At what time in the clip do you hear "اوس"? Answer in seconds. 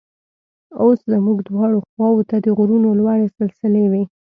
0.81-0.99